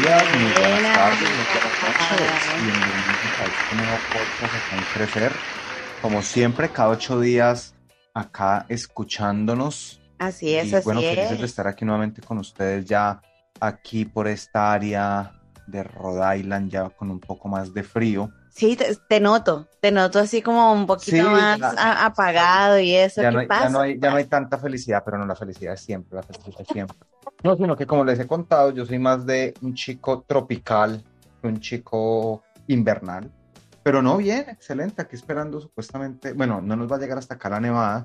[0.00, 2.62] Días, muy buenas tardes, muy buenas noches.
[2.62, 5.32] Bienvenidos a este nuevo podcast acá en Crecer.
[6.02, 7.74] Como siempre, cada ocho días
[8.14, 10.00] acá escuchándonos.
[10.18, 11.14] Así es, y, así bueno, es.
[11.14, 13.20] felices de estar aquí nuevamente con ustedes ya
[13.60, 15.32] aquí por esta área
[15.66, 18.30] de Rhode Island, ya con un poco más de frío.
[18.50, 22.78] Sí, te, te noto, te noto así como un poquito Sí, más ya- a- apagado
[22.78, 23.20] y eso.
[23.22, 23.64] Ya ¿Qué no, hay, pasa?
[23.64, 26.22] ya, no hay, ya no hay tanta felicidad, pero no, la felicidad es siempre, la
[26.22, 26.96] felicidad es siempre.
[27.44, 31.04] No, sino que como les he contado, yo soy más de un chico tropical
[31.40, 33.30] que un chico invernal.
[33.82, 37.50] Pero no bien, excelente, aquí esperando supuestamente, bueno, no nos va a llegar hasta acá
[37.50, 38.04] la nevada,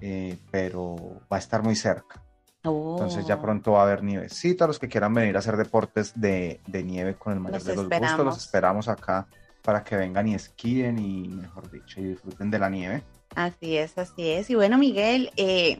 [0.00, 0.94] eh, pero
[1.30, 2.22] va a estar muy cerca.
[2.62, 3.42] Entonces ya Oh.
[3.42, 4.64] pronto va a haber nievecita.
[4.64, 7.64] A los que quieran venir a hacer deportes de, de nieve con el mayor Los
[7.64, 8.24] de los gustos, esperamos.
[8.26, 9.26] los esperamos acá
[9.62, 13.02] para que vengan y esquíen y, mejor dicho, y disfruten de la nieve.
[13.34, 14.48] Así es, así es.
[14.50, 15.78] Y bueno, Miguel, eh,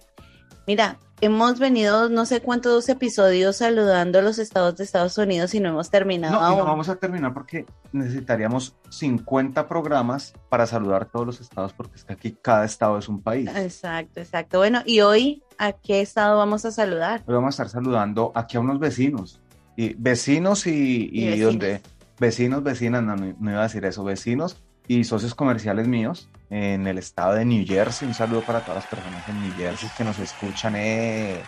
[0.66, 5.60] mira, hemos venido no sé cuántos episodios saludando a los estados de Estados Unidos y
[5.60, 11.06] no hemos terminado No, y no vamos a terminar porque necesitaríamos 50 programas para saludar
[11.06, 13.48] todos los estados, porque es que aquí cada estado es un país.
[13.54, 14.58] Exacto, exacto.
[14.58, 17.22] Bueno, y hoy, ¿a qué estado vamos a saludar?
[17.26, 19.40] Hoy vamos a estar saludando aquí a unos vecinos.
[19.76, 20.70] Y vecinos y,
[21.12, 21.52] y Y vecinos.
[21.52, 21.80] donde
[22.18, 26.98] vecinos, vecinas, no, no iba a decir eso, vecinos y socios comerciales míos en el
[26.98, 28.06] estado de New Jersey.
[28.06, 30.74] Un saludo para todas las personas en New Jersey que nos escuchan.
[30.76, 31.42] eh,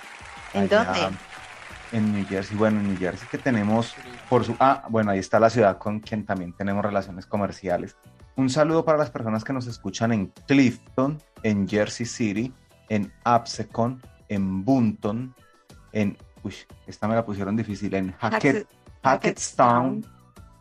[0.55, 1.11] ¿En dónde?
[1.93, 3.95] En New Jersey, bueno, en New Jersey que tenemos
[4.29, 4.55] por su...
[4.61, 7.97] Ah, bueno, ahí está la ciudad con quien también tenemos relaciones comerciales.
[8.37, 12.53] Un saludo para las personas que nos escuchan en Clifton, en Jersey City,
[12.89, 15.35] en Absecon, en Bunton,
[15.93, 16.17] en...
[16.43, 16.55] Uy,
[16.87, 18.69] esta me la pusieron difícil, en Hackett,
[19.03, 20.07] Hackettstown,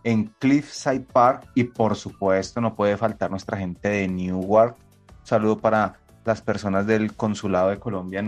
[0.03, 4.75] en Cliffside Park y por supuesto no puede faltar nuestra gente de Newark.
[4.77, 8.23] Un saludo para las personas del Consulado de Colombia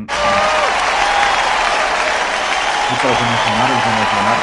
[2.90, 4.40] se emocionaron, se emocionaron.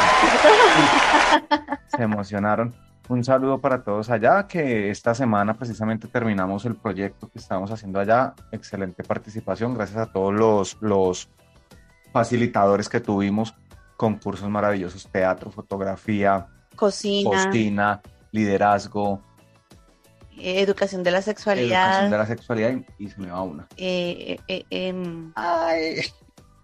[1.88, 2.74] Se emocionaron.
[3.08, 8.00] Un saludo para todos allá, que esta semana precisamente terminamos el proyecto que estábamos haciendo
[8.00, 8.34] allá.
[8.50, 11.28] Excelente participación, gracias a todos los, los
[12.12, 13.54] facilitadores que tuvimos,
[13.96, 18.00] concursos maravillosos, teatro, fotografía, Cocina, postina,
[18.32, 19.22] liderazgo,
[20.38, 23.66] eh, educación de la educación sexualidad, de la sexualidad y, y se me va una.
[23.76, 25.96] eh, eh, eh, em, Ay.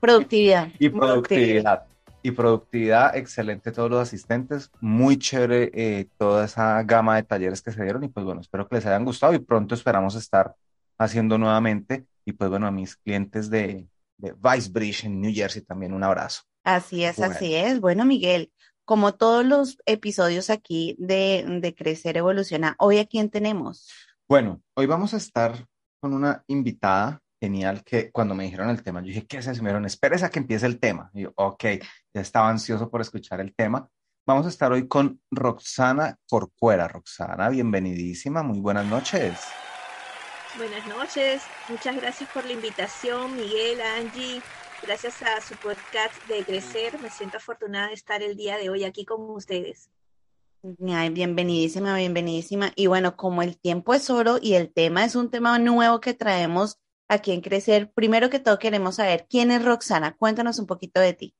[0.00, 0.68] productividad.
[0.78, 1.84] Y productividad.
[2.24, 7.82] Y productividad, excelente todos los asistentes, muy chévere toda esa gama de talleres que se
[7.82, 10.54] dieron y pues bueno, espero que les hayan gustado y pronto esperamos estar
[10.98, 15.62] haciendo nuevamente y pues bueno, a mis clientes de, de Vice Bridge en New Jersey
[15.62, 16.42] también un abrazo.
[16.62, 17.34] Así es, Bueno.
[17.34, 17.80] así es.
[17.80, 18.52] Bueno, Miguel,
[18.92, 23.90] como todos los episodios aquí de, de Crecer Evoluciona, hoy a quién tenemos?
[24.28, 25.64] Bueno, hoy vamos a estar
[25.98, 29.60] con una invitada genial que cuando me dijeron el tema, yo dije, ¿qué es eso?
[29.60, 31.10] Y me dijeron, espérese a que empiece el tema.
[31.14, 31.64] Y yo, ok,
[32.12, 33.88] ya estaba ansioso por escuchar el tema.
[34.26, 36.86] Vamos a estar hoy con Roxana Corcuera.
[36.86, 39.40] Roxana, bienvenidísima, muy buenas noches.
[40.58, 44.42] Buenas noches, muchas gracias por la invitación, Miguel, Angie.
[44.84, 48.82] Gracias a su podcast de Crecer, me siento afortunada de estar el día de hoy
[48.82, 49.88] aquí con ustedes.
[50.88, 52.72] Ay, bienvenidísima, bienvenidísima.
[52.74, 56.14] Y bueno, como el tiempo es oro y el tema es un tema nuevo que
[56.14, 60.16] traemos aquí en Crecer, primero que todo queremos saber quién es Roxana.
[60.16, 61.34] Cuéntanos un poquito de ti.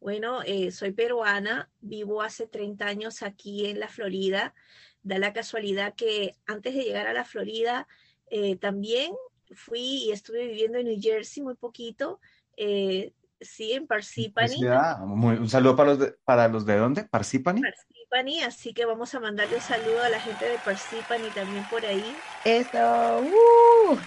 [0.00, 4.54] Bueno, eh, soy peruana, vivo hace 30 años aquí en la Florida.
[5.02, 7.86] Da la casualidad que antes de llegar a la Florida
[8.28, 9.12] eh, también
[9.54, 12.20] fui y estuve viviendo en New Jersey muy poquito.
[12.56, 14.48] Eh, sí, en Parsippany.
[14.48, 14.98] Felicidad.
[15.00, 17.62] Muy- un saludo para los de, para los de dónde, Parsippany.
[17.62, 21.84] Parsippany, así que vamos a mandarle un saludo a la gente de Parsippany también por
[21.84, 22.16] ahí.
[22.44, 23.98] Eso, uh,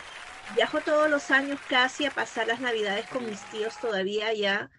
[0.56, 4.72] Viajo todos los años casi a pasar las navidades con mis tíos todavía allá.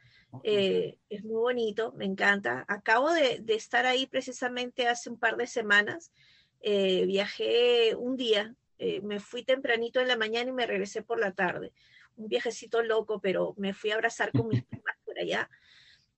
[0.42, 2.64] Eh, es muy bonito, me encanta.
[2.68, 6.12] Acabo de, de estar ahí precisamente hace un par de semanas.
[6.60, 11.20] Eh, viajé un día, eh, me fui tempranito en la mañana y me regresé por
[11.20, 11.72] la tarde.
[12.16, 15.48] Un viajecito loco, pero me fui a abrazar con mis primas por allá.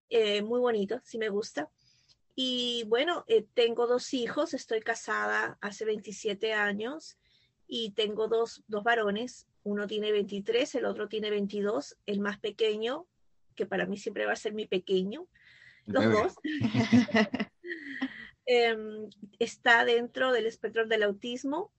[0.08, 1.70] Eh, muy bonito, sí me gusta.
[2.34, 7.18] Y bueno, eh, tengo dos hijos, estoy casada hace 27 años
[7.66, 13.06] y tengo dos, dos varones, uno tiene 23, el otro tiene 22, el más pequeño
[13.54, 15.28] que para mí siempre va a ser mi pequeño,
[15.86, 16.34] los dos,
[18.46, 21.72] em, está dentro del espectro del autismo.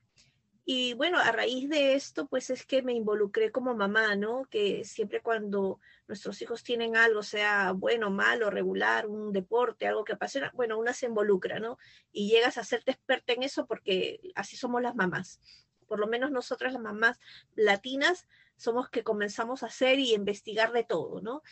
[0.65, 4.45] Y bueno, a raíz de esto, pues es que me involucré como mamá, ¿no?
[4.49, 10.13] Que siempre cuando nuestros hijos tienen algo, sea bueno, malo, regular, un deporte, algo que
[10.13, 11.77] apasiona, bueno, una se involucra, ¿no?
[12.13, 15.41] Y llegas a hacerte experta en eso porque así somos las mamás.
[15.85, 17.19] Por lo menos nosotras las mamás
[17.55, 18.25] latinas
[18.55, 21.43] somos que comenzamos a hacer y investigar de todo, ¿no?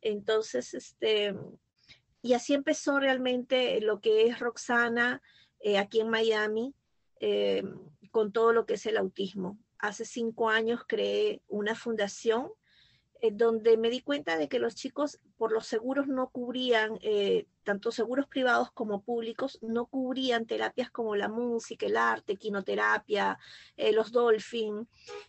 [0.00, 1.36] Entonces, este,
[2.20, 5.22] y así empezó realmente lo que es Roxana
[5.60, 6.74] eh, aquí en Miami.
[7.20, 7.62] eh,
[8.10, 9.58] con todo lo que es el autismo.
[9.78, 12.50] Hace cinco años creé una fundación
[13.22, 17.46] eh, donde me di cuenta de que los chicos por los seguros no cubrían, eh,
[17.62, 23.38] tanto seguros privados como públicos, no cubrían terapias como la música, el arte, quinoterapia,
[23.76, 24.86] eh, los dolphin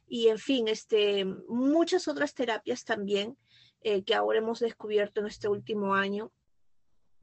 [0.08, 3.38] y en fin, este, muchas otras terapias también
[4.06, 6.34] que ahora hemos descubierto en este último año,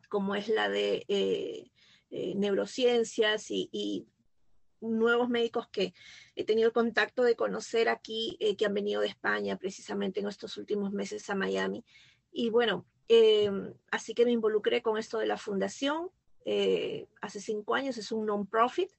[0.09, 1.71] como es la de
[2.11, 4.07] neurociencias y
[4.85, 5.95] nuevos médicos que
[6.37, 10.29] he tenido el contacto de conocer aquí, eh, que han venido de España precisamente en
[10.29, 11.85] estos últimos meses a Miami.
[12.33, 13.51] Y bueno, eh,
[13.91, 16.11] así que me involucré con esto de la fundación.
[16.45, 18.91] eh, hace cinco años es un non-profit,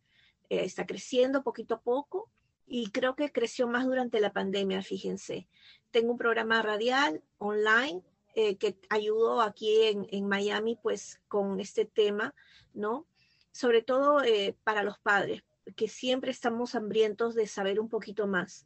[0.50, 2.30] eh, está creciendo poquito a poco
[2.68, 5.48] y creo que creció más durante la pandemia, fíjense.
[5.92, 8.02] Tengo un programa radial online
[8.36, 12.34] eh, que ayudó aquí en, en Miami pues con este tema,
[12.74, 13.06] ¿no?
[13.52, 15.44] Sobre todo eh, para los padres,
[15.76, 18.66] que siempre estamos hambrientos de saber un poquito más.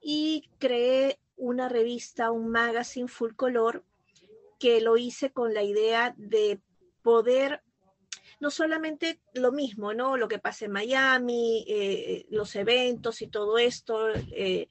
[0.00, 3.84] Y creé una revista, un magazine full color,
[4.58, 6.60] que lo hice con la idea de
[7.02, 7.62] poder,
[8.40, 10.16] no solamente lo mismo, ¿no?
[10.16, 14.68] Lo que pasa en Miami, eh, los eventos y todo esto, eh,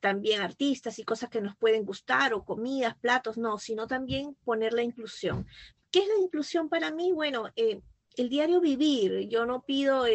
[0.00, 4.72] también artistas y cosas que nos pueden gustar, o comidas, platos, no, sino también poner
[4.72, 5.46] la inclusión.
[5.90, 7.12] ¿Qué es la inclusión para mí?
[7.12, 7.80] Bueno, eh,
[8.16, 9.28] el diario vivir.
[9.28, 10.06] Yo no pido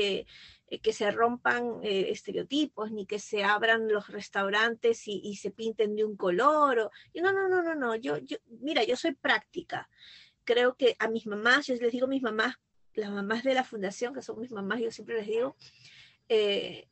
[0.67, 5.95] eh, que se rompan eh, estereotipos ni que se abran los restaurantes y, se pinten
[5.95, 6.79] de un color.
[6.79, 6.91] O,
[7.21, 7.95] no, no, no, no, no.
[7.95, 9.89] Yo, yo, mira, yo soy práctica.
[10.43, 12.55] Creo que a mis mamás, yo les digo a mis mamás,
[12.95, 15.55] las mamás de la fundación, que son mis mamás, yo siempre les digo,
[16.29, 16.87] eh,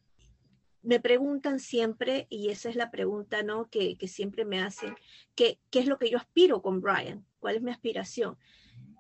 [0.84, 3.70] me preguntan siempre, y esa es la pregunta ¿no?
[3.70, 4.96] que, que siempre me hacen,
[5.34, 7.25] ¿qué, ¿qué es lo que yo aspiro con Brian?
[7.40, 8.38] ¿Cuál es mi aspiración?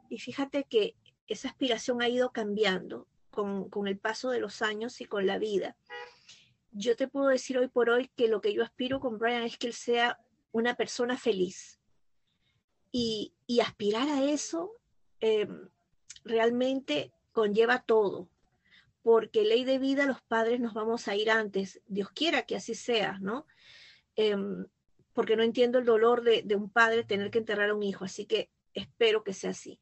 [0.09, 0.95] Y fíjate que
[1.27, 5.75] esa aspiración ha ido cambiando con, el paso de los años y con la vida.
[6.71, 9.57] Yo te puedo decir hoy por hoy que lo que yo aspiro con Brian es
[9.57, 10.19] que él sea
[10.51, 11.79] una persona feliz.
[12.91, 14.71] Y, aspirar a eso
[15.19, 15.47] eh,
[16.23, 18.29] realmente conlleva todo,
[19.03, 22.75] porque ley de vida los padres nos vamos a ir antes, Dios quiera que así
[22.75, 23.45] sea, ¿no?
[24.15, 24.35] Eh,
[25.13, 28.25] porque no entiendo el dolor de un padre tener que enterrar a un hijo, así
[28.25, 29.79] que espero que sea así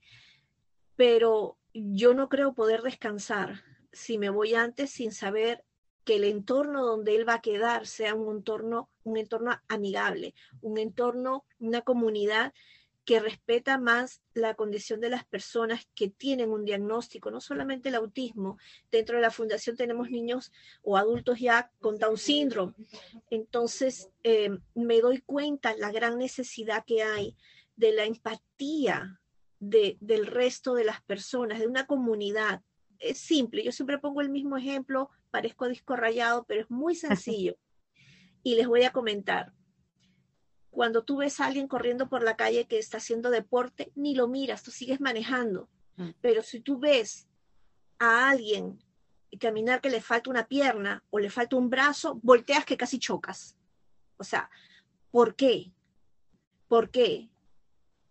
[1.02, 5.64] pero yo no creo poder descansar si me voy antes sin saber
[6.04, 10.78] que el entorno donde él va a quedar sea un entorno, un entorno amigable, un
[10.78, 12.54] entorno, una comunidad
[13.06, 17.96] que respeta más la condición de las personas que tienen un diagnóstico, no solamente el
[17.96, 18.58] autismo.
[18.92, 20.52] Dentro de la fundación tenemos niños
[20.84, 22.74] o adultos ya con Down syndrome.
[23.30, 27.36] Entonces, eh, me doy cuenta la gran necesidad que hay
[27.76, 29.21] de la empatía
[29.62, 32.62] de, del resto de las personas, de una comunidad.
[33.00, 37.56] Es simple, yo siempre pongo el mismo ejemplo, parezco disco rayado, pero es muy sencillo.
[38.44, 39.54] y les voy a comentar.
[40.72, 44.28] Cuando tú ves a alguien corriendo por la calle que está haciendo deporte, ni lo
[44.28, 45.70] miras, tú sigues manejando.
[46.20, 47.28] Pero si tú ves
[48.00, 48.80] a alguien
[49.40, 53.56] caminar que le falta una pierna o le falta un brazo, volteas que casi chocas.
[54.18, 54.50] O sea,
[55.12, 55.72] ¿por qué?
[56.68, 57.30] ¿Por qué?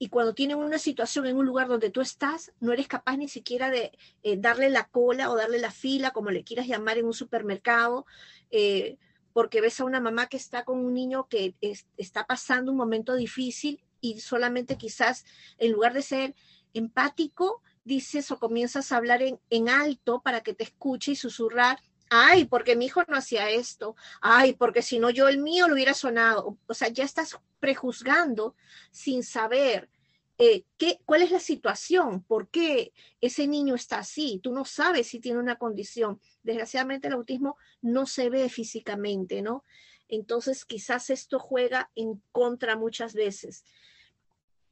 [0.02, 3.28] Y cuando tienen una situación en un lugar donde tú estás, no eres capaz ni
[3.28, 3.92] siquiera de
[4.22, 8.06] eh, darle la cola o darle la fila, como le quieras llamar en un supermercado,
[8.50, 8.96] eh,
[9.34, 12.78] porque ves a una mamá que está con un niño que es, está pasando un
[12.78, 15.26] momento difícil y solamente quizás
[15.58, 16.34] en lugar de ser
[16.72, 21.78] empático, dices o comienzas a hablar en, en alto para que te escuche y susurrar,
[22.10, 25.74] ay, porque mi hijo no hacía esto, ay, porque si no yo el mío lo
[25.74, 26.58] hubiera sonado.
[26.66, 28.56] O sea, ya estás prejuzgando
[28.90, 29.88] sin saber
[30.36, 34.40] eh, qué, cuál es la situación, por qué ese niño está así.
[34.42, 36.20] Tú no sabes si tiene una condición.
[36.42, 39.64] Desgraciadamente el autismo no se ve físicamente, ¿no?
[40.08, 43.64] Entonces quizás esto juega en contra muchas veces.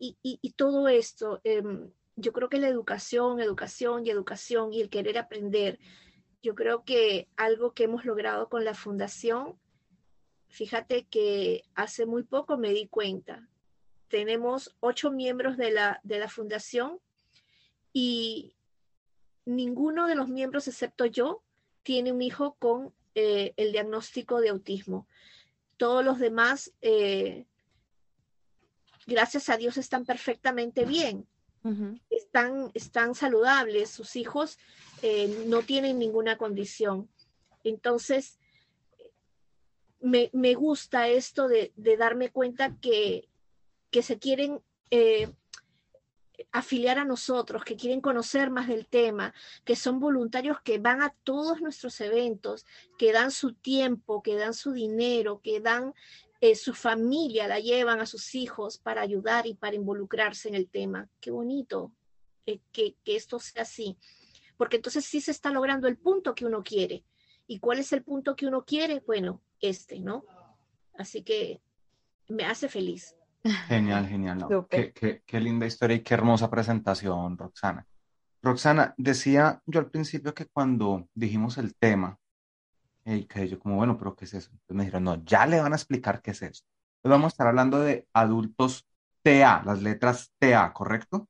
[0.01, 1.63] Y, y, y todo esto, eh,
[2.17, 5.79] yo creo que la educación, educación y educación y el querer aprender,
[6.43, 9.59] yo creo que algo que hemos logrado con la fundación,
[10.49, 13.49] fíjate que hace muy poco me di cuenta
[14.09, 16.99] tenemos ocho miembros de la, de la fundación
[17.93, 18.55] y
[19.45, 21.43] ninguno de los miembros, excepto yo,
[21.83, 25.07] tiene un hijo con eh, el diagnóstico de autismo.
[25.77, 27.47] Todos los demás, eh,
[29.07, 31.27] gracias a Dios, están perfectamente bien.
[32.11, 34.59] Están, están saludables, sus hijos
[35.03, 37.09] eh, no tienen ninguna condición.
[37.65, 38.39] Entonces,
[40.01, 43.29] me, me gusta esto de, de, darme cuenta que,
[43.91, 44.61] que se quieren
[44.91, 45.29] eh,
[46.53, 49.35] afiliar a nosotros, que quieren conocer más del tema,
[49.65, 52.65] que son voluntarios que van a todos nuestros eventos,
[52.97, 55.95] que dan su tiempo, que dan su dinero, que dan
[56.41, 60.69] eh, su familia, la llevan a sus hijos para ayudar y para involucrarse en el
[60.69, 61.09] tema.
[61.21, 61.93] Qué bonito
[62.47, 63.99] eh, que, que esto sea así,
[64.57, 67.05] porque entonces sí se está logrando el punto que uno quiere.
[67.47, 69.03] ¿Y cuál es el punto que uno quiere?
[69.07, 70.25] Bueno, este, ¿no?
[70.97, 71.61] Así que
[72.29, 73.17] me hace feliz.
[73.67, 74.39] Genial, genial.
[74.39, 74.67] No.
[74.69, 77.87] Qué, qué, qué, linda historia y qué hermosa presentación, Roxana.
[78.43, 82.19] Roxana, decía yo al principio que cuando dijimos el tema,
[83.17, 84.51] y que yo como, bueno, pero ¿qué es eso?
[84.53, 86.65] Entonces me dijeron, no, ya le van a explicar qué es eso.
[86.99, 88.87] Entonces vamos a estar hablando de adultos
[89.23, 91.29] TA, las letras TA, ¿correcto?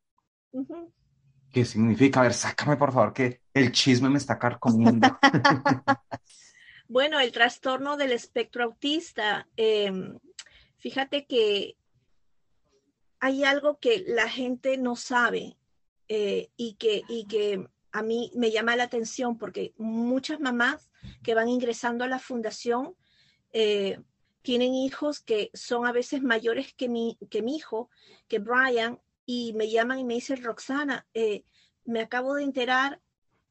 [0.50, 0.92] Uh -huh.
[1.50, 2.20] ¿Qué significa?
[2.20, 5.08] A ver, sácame por favor que el chisme me está carcomiendo.
[6.88, 9.48] bueno, el trastorno del espectro autista.
[9.56, 9.90] Eh,
[10.76, 11.76] fíjate que
[13.20, 15.56] hay algo que la gente no sabe
[16.08, 20.90] eh, y, que, y que a mí me llama la atención porque muchas mamás
[21.22, 22.94] que van ingresando a la fundación
[23.52, 23.98] eh,
[24.42, 27.90] tienen hijos que son a veces mayores que mi, que mi hijo,
[28.28, 31.44] que Brian, y me llaman y me dicen, Roxana, eh,
[31.84, 33.00] me acabo de enterar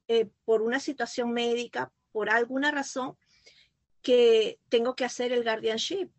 [0.08, 3.18] eh, por una situación médica, por alguna razón,
[4.02, 6.10] que tengo que hacer el guardianship.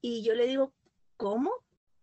[0.00, 0.72] Y yo le digo,
[1.16, 1.52] ¿cómo?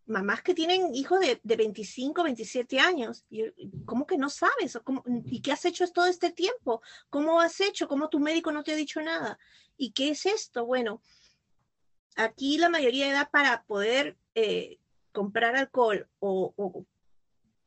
[0.10, 3.26] Mamás que tienen hijos de, de 25, 27 años.
[3.30, 3.44] Y
[3.86, 4.78] ¿Cómo que no sabes?
[4.84, 6.82] ¿Cómo, ¿Y qué has hecho todo este tiempo?
[7.10, 7.88] ¿Cómo has hecho?
[7.88, 9.38] ¿Cómo tu médico no te ha dicho nada?
[9.78, 10.66] ¿Y qué es esto?
[10.66, 11.02] Bueno,
[12.16, 14.80] aquí la mayoría de edad para poder eh,
[15.12, 16.86] comprar alcohol o, o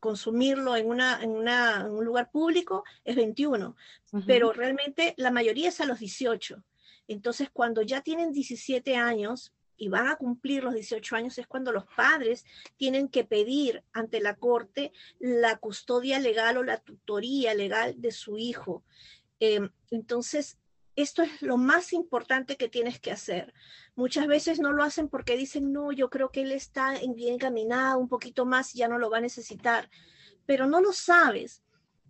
[0.00, 4.24] consumirlo en, una, en, una, en, un lugar público es 21, uh -huh.
[4.26, 6.60] pero realmente la mayoría es a los 18.
[7.06, 11.72] Entonces, cuando ya tienen 17 años y van a cumplir los 18 años, es cuando
[11.72, 12.44] los padres
[12.76, 18.38] tienen que pedir ante la corte la custodia legal o la tutoría legal de su
[18.38, 18.84] hijo.
[19.40, 20.60] Eh, entonces,
[20.94, 23.52] esto es lo más importante que tienes que hacer.
[23.96, 27.98] Muchas veces no lo hacen porque dicen, no, yo creo que él está bien caminado,
[27.98, 29.90] un poquito más ya no lo va a necesitar,
[30.46, 31.64] pero no lo sabes.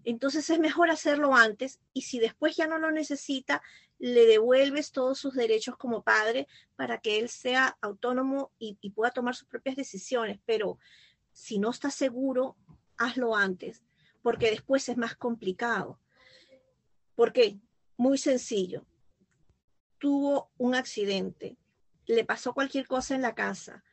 [0.04, 3.62] Entonces es mejor hacerlo antes y si después ya no lo necesita,
[4.02, 9.36] le devuelves todos sus derechos como padre para que él sea autónomo y, pueda tomar
[9.36, 10.40] sus propias decisiones.
[10.44, 10.76] Pero
[11.30, 12.56] si no estás seguro,
[12.96, 13.84] hazlo antes,
[14.20, 16.00] porque después es más complicado.
[17.14, 17.60] ¿Por qué?
[17.96, 18.84] Muy sencillo.
[19.98, 21.56] Tuvo un accidente,
[22.06, 23.84] le pasó cualquier cosa en la casa,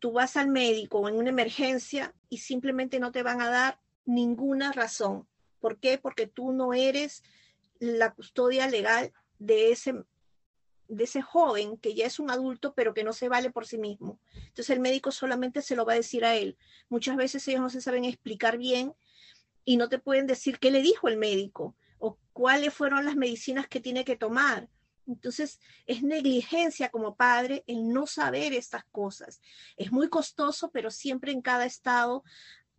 [0.00, 4.72] tú vas al médico en una emergencia y simplemente no te van a dar ninguna
[4.72, 5.28] razón.
[5.60, 5.98] ¿Por qué?
[5.98, 7.22] Porque tú no eres
[7.78, 9.12] la custodia legal
[9.46, 9.94] de ese,
[10.88, 13.78] de ese joven que ya es un adulto pero que no se vale por sí
[13.78, 14.18] mismo.
[14.34, 16.56] Entonces el médico solamente se lo va a decir a él.
[16.88, 18.94] Muchas veces ellos no se saben explicar bien
[19.64, 23.68] y no te pueden decir qué le dijo el médico o cuáles fueron las medicinas
[23.68, 24.68] que tiene que tomar.
[25.06, 29.40] Entonces, es negligencia como padre el no saber estas cosas.
[29.76, 32.22] Es muy costoso, pero siempre en cada estado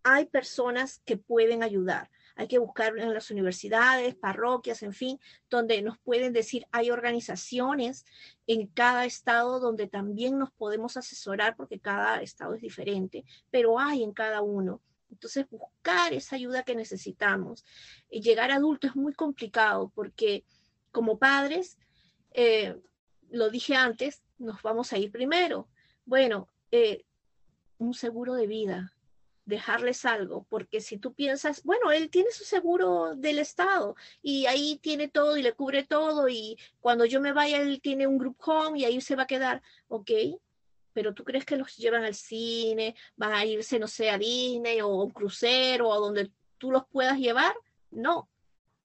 [0.03, 2.10] hay personas que pueden ayudar.
[2.36, 8.06] Hay que buscar en las universidades, parroquias, en fin, donde nos pueden decir, hay organizaciones
[8.48, 14.04] en cada estado donde también nos podemos asesorar porque cada estado es diferente, pero hay
[14.04, 14.82] en cada uno.
[15.12, 17.63] Entonces, buscar esa ayuda que necesitamos.
[18.10, 20.44] Y llegar adulto es muy complicado porque
[20.92, 21.78] como padres,
[22.32, 22.75] eh,
[23.30, 25.68] lo dije antes, nos vamos a ir primero.
[26.06, 27.06] Bueno, eh,
[27.78, 28.92] un seguro de vida,
[29.45, 34.79] dejarles algo, porque si tú piensas, bueno, él tiene su seguro del Estado y ahí
[34.81, 38.38] tiene todo y le cubre todo y cuando yo me vaya él tiene un group
[38.45, 40.12] home y ahí se va a quedar, ok,
[40.93, 44.79] pero tú crees que los llevan al cine, van a irse, no sé, a Disney
[44.81, 47.53] o a un crucero o a donde tú los puedas llevar?
[47.91, 48.29] No.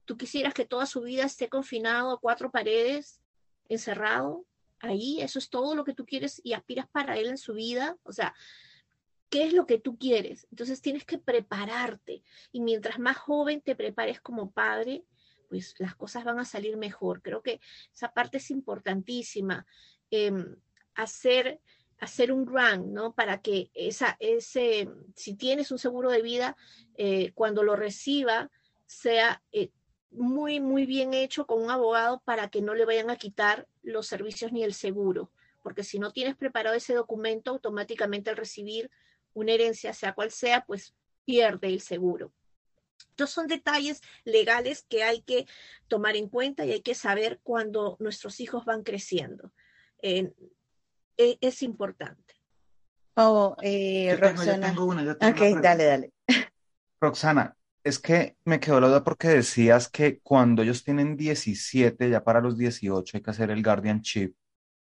[0.04, 3.20] Tú quisieras que toda su vida esté confinado a cuatro paredes,
[3.68, 4.46] encerrado,
[4.80, 7.96] ahí, eso es todo lo que tú quieres y aspiras para él en su vida.
[8.04, 8.34] O sea,
[9.28, 10.46] ¿qué es lo que tú quieres?
[10.50, 15.04] Entonces tienes que prepararte y mientras más joven te prepares como padre,
[15.48, 17.22] pues las cosas van a salir mejor.
[17.22, 17.60] Creo que
[17.94, 19.66] esa parte es importantísima.
[20.10, 20.32] Eh,
[20.94, 21.60] hacer
[22.00, 23.12] hacer un grant, ¿no?
[23.12, 26.56] Para que esa, ese, si tienes un seguro de vida,
[26.94, 28.50] eh, cuando lo reciba,
[28.86, 29.70] sea eh,
[30.10, 34.06] muy, muy bien hecho con un abogado para que no le vayan a quitar los
[34.06, 35.30] servicios ni el seguro.
[35.62, 38.90] Porque si no tienes preparado ese documento, automáticamente al recibir
[39.34, 40.94] una herencia, sea cual sea, pues
[41.24, 42.32] pierde el seguro.
[43.10, 45.46] Estos son detalles legales que hay que
[45.88, 49.52] tomar en cuenta y hay que saber cuando nuestros hijos van creciendo.
[50.02, 50.32] Eh,
[51.16, 52.34] e, es importante.
[53.16, 54.66] Oh, eh, Yo tengo- yo Roxana.
[54.68, 55.68] tengo una, yo tengo Ok, una pregunta.
[55.68, 56.12] dale, dale.
[57.00, 62.22] Roxana, es que me quedó la duda porque decías que cuando ellos tienen 17, ya
[62.22, 64.34] para los 18 hay que hacer el guardianship,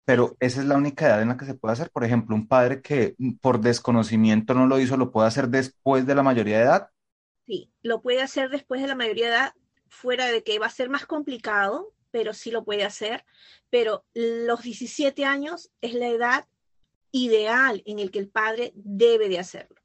[0.06, 1.90] pero esa es la única edad en la que se puede hacer.
[1.90, 6.06] Por ejemplo, un padre que mm, por desconocimiento no lo hizo, ¿lo puede hacer después
[6.06, 6.90] de la mayoría de edad?
[7.44, 9.54] Sí, lo puede hacer después de la mayoría de edad,
[9.88, 13.24] fuera de que va a ser más complicado, pero sí lo puede hacer.
[13.68, 16.46] Pero los 17 años es la edad
[17.10, 19.82] ideal en el que el padre debe de hacerlo.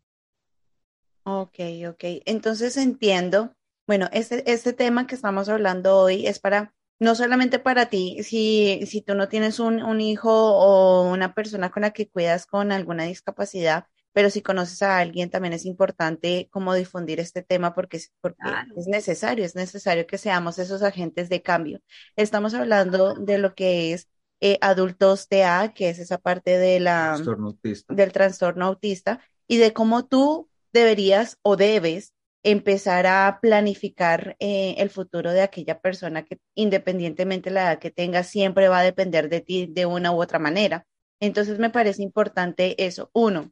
[1.23, 1.59] Ok,
[1.89, 2.03] ok.
[2.25, 3.55] Entonces entiendo.
[3.87, 8.81] Bueno, este, este tema que estamos hablando hoy es para, no solamente para ti, si,
[8.87, 12.71] si tú no tienes un, un hijo o una persona con la que cuidas con
[12.71, 17.97] alguna discapacidad, pero si conoces a alguien, también es importante como difundir este tema porque,
[17.97, 18.75] es- porque Claro.
[18.77, 21.81] es necesario, es necesario que seamos esos agentes de cambio.
[22.15, 24.09] Estamos hablando de lo que es
[24.41, 27.57] eh, adultos TEA, que es esa parte de la Trastorno
[27.89, 34.89] del trastorno autista y de cómo tú deberías o debes empezar a planificar eh, el
[34.89, 39.29] futuro de aquella persona que independientemente de la edad que tenga, siempre va a depender
[39.29, 40.85] de ti de una u otra manera.
[41.19, 43.09] Entonces me parece importante eso.
[43.13, 43.51] Uno,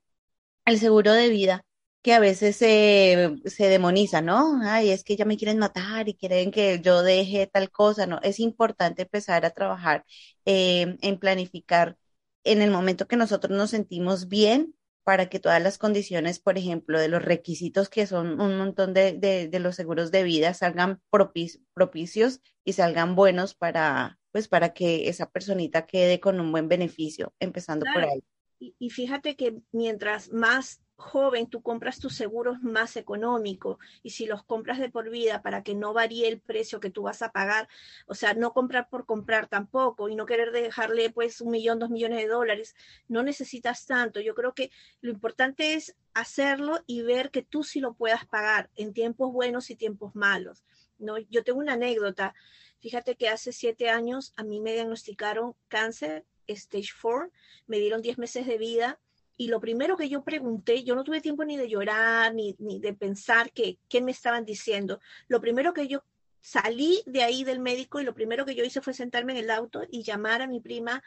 [0.65, 1.65] el seguro de vida
[2.01, 4.62] que a veces se, se demoniza, ¿no?
[4.63, 8.19] Ay, es que ya me quieren matar y quieren que yo deje tal cosa, ¿no?
[8.24, 10.05] Es importante empezar a trabajar
[10.46, 11.98] eh, en planificar
[12.43, 17.00] en el momento que nosotros nos sentimos bien para que todas las condiciones, por ejemplo,
[17.00, 21.02] de los requisitos que son un montón de, de, de los seguros de vida salgan
[21.12, 26.67] propic- propicios y salgan buenos para, pues, para que esa personita quede con un buen
[26.67, 28.24] beneficio, empezando por ahí.
[28.60, 34.26] Y, y fíjate que mientras más joven tú compras tus seguros más económico y si
[34.26, 37.32] los compras de por vida para que no varíe el precio que tú vas a
[37.32, 37.70] pagar,
[38.06, 41.90] o sea, no comprar por comprar tampoco y no querer dejarle pues un millón, dos
[41.90, 42.76] millones de dólares,
[43.08, 44.20] no necesitas tanto.
[44.20, 48.70] Yo creo que lo importante es hacerlo y ver que tú sí lo puedas pagar
[48.76, 50.66] en tiempos buenos y tiempos malos.
[50.98, 51.18] ¿no?
[51.18, 52.36] Yo tengo una anécdota.
[52.80, 57.32] Fíjate que hace siete años a mí me diagnosticaron cáncer, stage 4,
[57.68, 59.00] me dieron 10 meses de vida
[59.39, 62.82] y lo primero que yo pregunté, yo no tuve tiempo ni de llorar, ni, ni
[62.82, 64.99] de pensar qué me estaban diciendo.
[65.30, 66.04] Lo primero que yo
[66.41, 69.49] salí de ahí del médico y lo primero que yo hice fue sentarme en el
[69.49, 71.02] auto y llamar a mi prima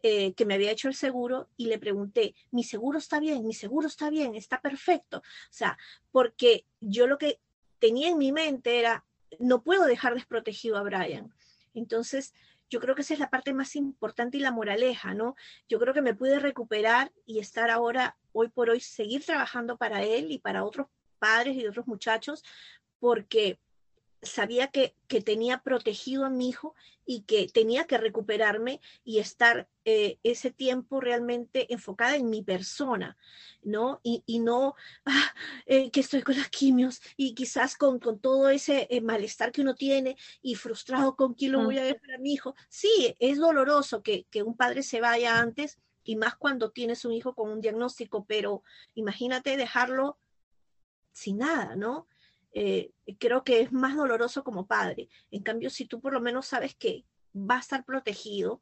[0.00, 3.52] eh, que me había hecho el seguro y le pregunté, mi seguro está bien, mi
[3.52, 5.18] seguro está bien, está perfecto.
[5.18, 5.76] O sea,
[6.12, 7.40] porque yo lo que
[7.80, 9.04] tenía en mi mente era,
[9.40, 11.34] no puedo dejar desprotegido a Brian.
[11.74, 12.32] Entonces,
[12.72, 15.36] yo creo que esa es la parte más importante y la moraleja, ¿no?
[15.68, 20.02] Yo creo que me pude recuperar y estar ahora, hoy por hoy, seguir trabajando para
[20.02, 20.86] él y para otros
[21.18, 22.42] padres y otros muchachos,
[22.98, 23.60] porque
[24.22, 29.68] sabía que, que tenía protegido a mi hijo y que tenía que recuperarme y estar
[29.84, 33.16] eh, ese tiempo realmente enfocada en mi persona,
[33.62, 34.00] ¿no?
[34.04, 35.34] Y, y no ah,
[35.66, 39.62] eh, que estoy con las quimios y quizás con, con todo ese eh, malestar que
[39.62, 42.54] uno tiene y frustrado con quién lo voy a dejar a mi hijo.
[42.68, 47.12] Sí, es doloroso que, que un padre se vaya antes y más cuando tienes un
[47.12, 48.62] hijo con un diagnóstico, pero
[48.94, 50.18] imagínate dejarlo
[51.12, 52.06] sin nada, ¿no?
[52.52, 55.08] Eh, creo que es más doloroso como padre.
[55.30, 58.60] En cambio, si tú por lo menos sabes que va a estar protegido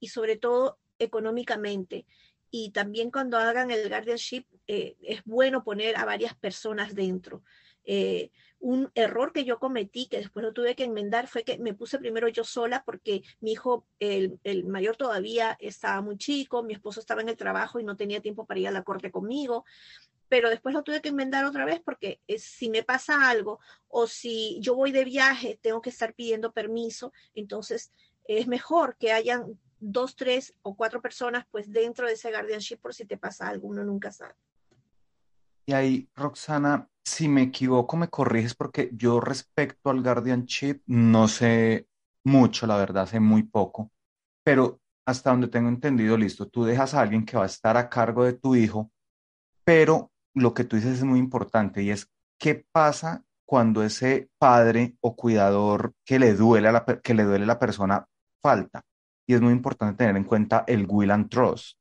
[0.00, 2.06] y sobre todo económicamente,
[2.50, 7.44] y también cuando hagan el guardianship, eh, es bueno poner a varias personas dentro.
[7.84, 11.72] Eh, un error que yo cometí, que después lo tuve que enmendar, fue que me
[11.72, 16.74] puse primero yo sola porque mi hijo, el, el, mayor todavía estaba muy chico, mi
[16.74, 19.64] esposo estaba en el trabajo y no tenía tiempo para ir a la corte conmigo
[20.30, 24.06] pero después lo tuve que enmendar otra vez porque es, si me pasa algo o
[24.06, 27.92] si yo voy de viaje, tengo que estar pidiendo permiso, entonces
[28.24, 32.94] es mejor que hayan dos, tres o cuatro personas pues dentro de ese guardianship por
[32.94, 34.36] si te pasa algo, uno nunca sabe.
[35.66, 41.88] Y ahí, Roxana, si me equivoco, me corriges porque yo respecto al guardianship no sé
[42.24, 43.90] mucho, la verdad, sé muy poco,
[44.44, 47.88] pero hasta donde tengo entendido, listo, tú dejas a alguien que va a estar a
[47.88, 48.92] cargo de tu hijo,
[49.64, 54.96] pero lo que tú dices es muy importante y es qué pasa cuando ese padre
[55.00, 58.06] o cuidador que le duele a la, que le duele la persona
[58.40, 58.82] falta.
[59.26, 61.76] Y es muy importante tener en cuenta el will and trust,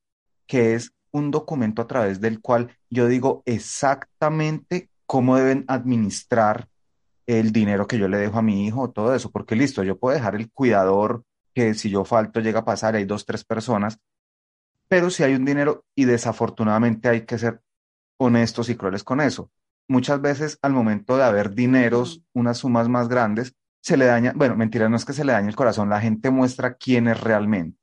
[0.47, 6.67] que es un documento a través del cual yo digo exactamente cómo deben administrar
[7.25, 10.15] el dinero que yo le dejo a mi hijo, todo eso, porque listo, yo puedo
[10.15, 13.99] dejar el cuidador que si yo falto llega a pasar, hay dos, tres personas,
[14.87, 17.61] pero si hay un dinero y desafortunadamente hay que ser
[18.19, 19.49] honestos y crueles con eso.
[19.87, 24.55] Muchas veces al momento de haber dineros, unas sumas más grandes, se le daña, bueno,
[24.55, 27.77] mentira, no es que se le dañe el corazón, la gente muestra quién es realmente.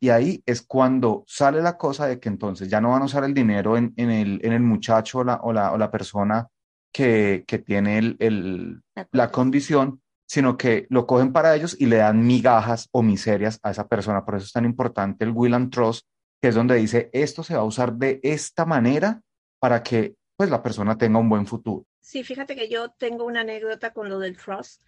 [0.00, 3.24] Y ahí es cuando sale la cosa de que entonces ya no van a usar
[3.24, 6.48] el dinero en, el, en el, muchacho o la, o la, o la persona
[6.92, 11.96] que, que tiene el, el, la condición, sino que lo cogen para ellos y le
[11.96, 14.24] dan migajas o miserias a esa persona.
[14.24, 16.06] Por eso es tan importante el Will and Trust,
[16.40, 19.22] que es donde dice, esto se va a usar de esta manera
[19.58, 21.84] para que pues la persona tenga un buen futuro.
[22.00, 24.82] Sí, fíjate que yo tengo una anécdota con lo del trust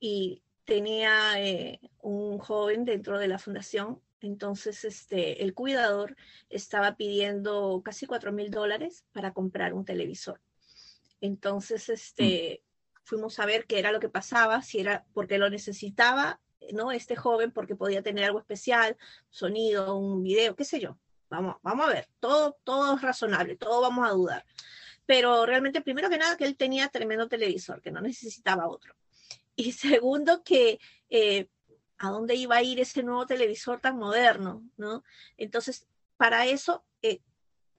[0.00, 6.16] y tenía eh, un joven dentro de la fundación, entonces este, el cuidador
[6.48, 10.40] estaba pidiendo casi cuatro mil dólares para comprar un televisor.
[11.20, 12.62] Entonces, este,
[13.02, 16.40] fuimos a ver qué era lo que pasaba, si era porque lo necesitaba,
[16.72, 16.92] ¿no?
[16.92, 18.96] Este joven, porque podía tener algo especial,
[19.30, 20.98] sonido, un video, qué sé yo.
[21.34, 24.46] Vamos, vamos a ver, todo, todo es razonable, todo vamos a dudar.
[25.04, 28.94] Pero realmente, primero que nada, que él tenía tremendo televisor, que no necesitaba otro.
[29.56, 30.78] Y segundo, que
[31.10, 31.48] eh,
[31.98, 35.02] a dónde iba a ir ese nuevo televisor tan moderno, ¿no?
[35.36, 37.20] Entonces, para eso, eh,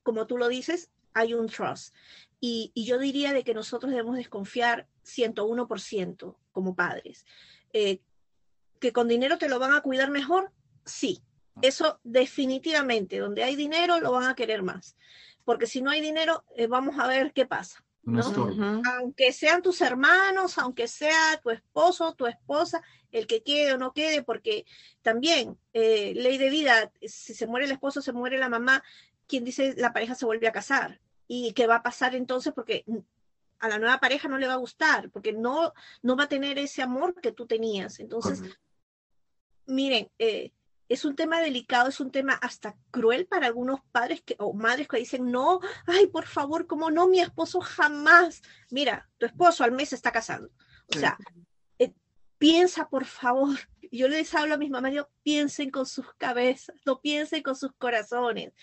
[0.04, 1.96] como tú lo dices, hay un trust.
[2.42, 7.26] Y, yo diría de que nosotros debemos desconfiar 101% como padres.
[7.72, 8.02] Eh,
[8.82, 10.52] ¿Que con dinero te lo van a cuidar mejor?
[10.84, 11.24] Sí,
[11.62, 14.96] eso definitivamente, donde hay dinero lo van a querer más.
[15.44, 17.86] Porque si no hay dinero, vamos a ver qué pasa.
[19.00, 23.94] Aunque sean tus hermanos, aunque sea tu esposo, tu esposa, el que quede o no
[23.94, 24.66] quede, porque
[25.02, 28.84] también eh, ley de vida, si se muere el esposo, se muere la mamá,
[29.28, 31.02] quien dice la pareja se vuelve a casar.
[31.28, 32.54] ¿Y qué va a pasar entonces?
[32.54, 32.86] Porque
[33.60, 36.60] a la nueva pareja no le va a gustar, porque no, no va a tener
[36.60, 38.00] ese amor que tú tenías.
[38.00, 38.44] Entonces,
[39.66, 40.52] miren, eh,
[40.88, 44.88] es un tema delicado, es un tema hasta cruel para algunos padres que, o madres
[44.88, 47.08] que dicen, no, ay, por favor, ¿cómo no?
[47.08, 48.42] Mi esposo jamás.
[48.70, 50.50] Mira, tu esposo al mes se está casando.
[50.96, 51.18] O sea,
[51.80, 51.94] eh,
[52.38, 53.58] piensa, por favor.
[53.92, 57.72] Yo les hablo a mis mamás, yo piensen con sus cabezas, no piensen con sus
[57.74, 58.54] corazones.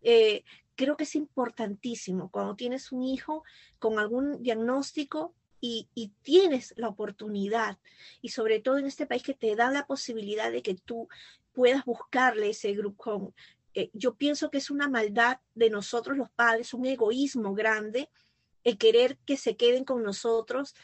[0.00, 3.44] Eh, creo que es importantísimo cuando tienes un hijo
[3.78, 7.78] con algún diagnóstico, y, y, tienes la oportunidad,
[8.22, 11.08] y sobre todo en este país que te da la posibilidad de que tú
[11.58, 13.34] puedas buscarle ese grupo.
[13.74, 18.10] Eh, yo pienso que es una maldad de nosotros los padres, un egoísmo grande,
[18.62, 20.76] el querer que se queden con nosotros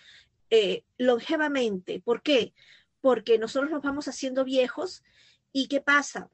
[0.51, 2.01] eh, longevamente.
[2.01, 2.55] ¿Por qué?
[3.01, 5.05] Porque nosotros nos vamos haciendo viejos
[5.53, 6.29] y ¿qué pasa?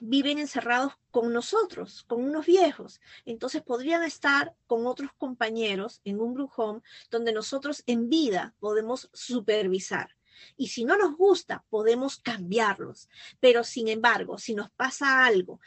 [0.00, 3.00] Viven encerrados con nosotros, con unos viejos.
[3.24, 9.10] Entonces podrían estar con otros compañeros en un group home donde nosotros en vida podemos
[9.12, 10.17] supervisar.
[10.56, 13.08] Y si no nos gusta, podemos cambiarlos.
[13.40, 15.60] Pero sin embargo, si nos pasa algo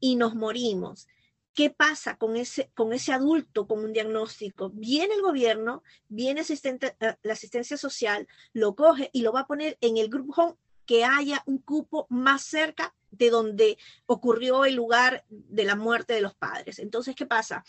[0.00, 1.06] y nos morimos,
[1.54, 4.70] ¿qué pasa con ese, con ese adulto con un diagnóstico?
[4.70, 9.76] Viene el gobierno, viene eh, la asistencia social, lo coge y lo va a poner
[9.80, 13.76] en el grupo home que haya un cupo más cerca de donde
[14.06, 16.78] ocurrió el lugar de la muerte de los padres.
[16.78, 17.64] Entonces, ¿qué pasa?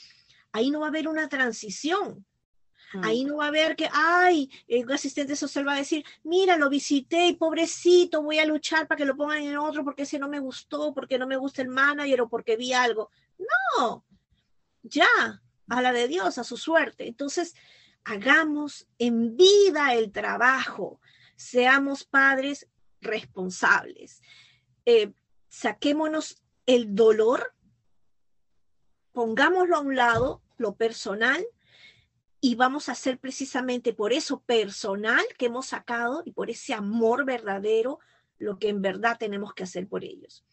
[0.51, 2.25] Ahí no va a haber una transición,
[3.03, 6.69] Ahí no va a haber que, ay, el asistente social va a decir, mira, lo
[6.69, 10.27] visité y pobrecito, voy a luchar para que lo pongan en otro porque ese no
[10.27, 13.11] me gustó, porque no me gusta el manager o porque vi algo.
[13.77, 14.03] No,
[14.83, 17.07] ya, a la de Dios, a su suerte.
[17.07, 17.53] Entonces,
[18.03, 20.99] hagamos en vida el trabajo,
[21.35, 22.67] seamos padres
[23.01, 24.21] responsables.
[24.85, 25.13] Eh,
[25.47, 27.53] saquémonos el dolor,
[29.11, 31.45] pongámoslo a un lado, lo personal,
[32.41, 37.25] y vamos a hacer precisamente por eso personal que hemos sacado y por ese amor
[37.25, 37.99] verdadero
[38.37, 40.45] lo que en verdad tenemos que hacer por ellos.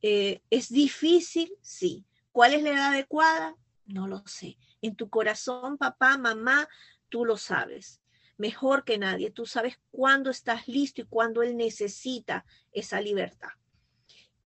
[0.00, 1.52] Eh, ¿Es difícil?
[1.60, 2.06] Sí.
[2.32, 3.56] ¿Cuál es la edad adecuada?
[3.84, 4.56] No lo sé.
[4.80, 6.68] En tu corazón, papá, mamá,
[7.08, 8.00] tú lo sabes.
[8.38, 9.30] Mejor que nadie.
[9.30, 13.50] Tú sabes cuándo estás listo y cuándo él necesita esa libertad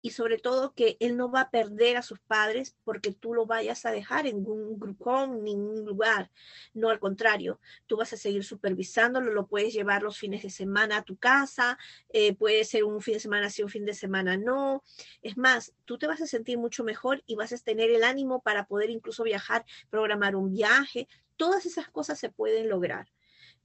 [0.01, 3.45] y sobre todo que él no va a perder a sus padres porque tú lo
[3.45, 6.31] vayas a dejar en un grupo, en ningún lugar.
[6.73, 10.97] No, al contrario, tú vas a seguir supervisándolo, lo puedes llevar los fines de semana
[10.97, 11.77] a tu casa,
[12.09, 14.83] eh, puede ser un fin de semana sí, un fin de semana no.
[15.21, 18.41] Es más, tú te vas a sentir mucho mejor y vas a tener el ánimo
[18.41, 21.07] para poder incluso viajar, programar un viaje.
[21.37, 23.07] Todas esas cosas se pueden lograr.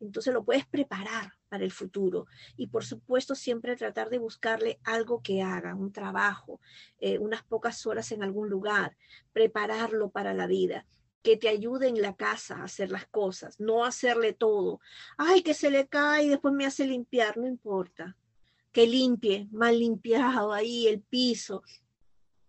[0.01, 5.23] Entonces lo puedes preparar para el futuro y por supuesto siempre tratar de buscarle algo
[5.23, 6.61] que haga, un trabajo,
[6.99, 8.97] eh, unas pocas horas en algún lugar,
[9.33, 10.87] prepararlo para la vida
[11.23, 14.81] que te ayude en la casa a hacer las cosas, no hacerle todo.
[15.19, 18.17] Ay, que se le cae y después me hace limpiar, no importa.
[18.71, 21.65] Que limpie, mal limpiado ahí el piso,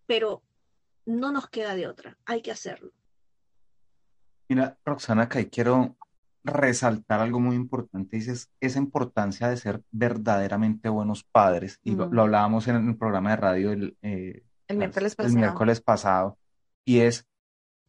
[0.06, 0.44] pero
[1.08, 2.92] no nos queda de otra, hay que hacerlo.
[4.48, 5.98] Mira, Roxana, que quiero
[6.44, 12.14] resaltar algo muy importante, dices esa importancia de ser verdaderamente buenos padres, y lo, Mm.
[12.14, 15.36] lo hablábamos en el programa de radio el, eh, El miércoles el pasado.
[15.36, 16.38] miércoles pasado,
[16.86, 17.26] y es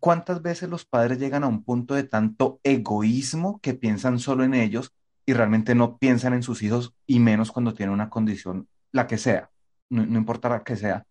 [0.01, 4.55] cuántas veces los padres llegan a un punto de tanto egoísmo que piensan solo en
[4.55, 4.93] ellos
[5.27, 9.19] y realmente no piensan en sus hijos, y menos cuando tienen una condición, la que
[9.19, 9.51] sea,
[9.91, 11.05] no, no importa la que sea,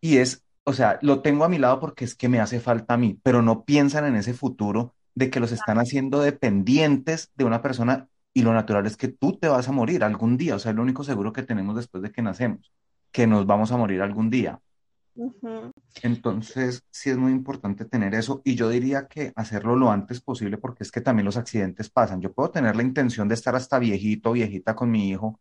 [0.00, 2.94] y es, o sea, lo tengo a mi lado porque es que me hace falta
[2.94, 7.44] a mí, pero no piensan en ese futuro de que los están haciendo dependientes de
[7.44, 10.58] una persona y lo natural es que tú te vas a morir algún día, o
[10.60, 12.72] sea, es lo único seguro que tenemos después de que nacemos,
[13.10, 14.60] que nos vamos a morir algún día.
[16.04, 20.56] Entonces, sí es muy importante tener eso y yo diría que hacerlo lo antes posible
[20.56, 22.20] porque es que también los accidentes pasan.
[22.20, 25.40] Yo puedo tener la intención de estar hasta viejito viejita con mi hijo,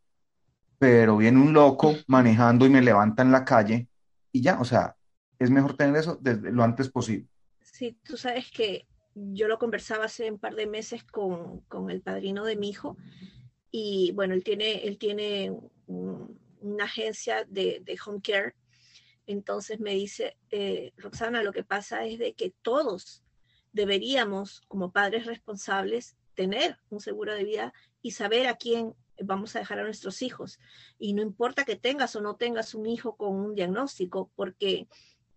[0.79, 3.87] pero viene un loco manejando y me levanta en la calle
[4.31, 4.95] y ya, o sea,
[5.37, 7.27] es mejor tener eso desde lo antes posible.
[7.61, 8.87] Sí, tú sabes que
[9.33, 12.97] yo lo conversaba hace un par de meses con, con el padrino de mi hijo
[13.71, 15.51] y bueno, él tiene, él tiene
[15.87, 18.55] un- una agencia de, de home care.
[19.27, 23.23] Entonces me dice, eh, Roxana, lo que pasa es de que todos
[23.73, 29.59] deberíamos, como padres responsables, tener un seguro de vida y saber a quién vamos a
[29.59, 30.59] dejar a nuestros hijos.
[30.97, 34.87] Y no importa que tengas o no tengas un hijo con un diagnóstico, porque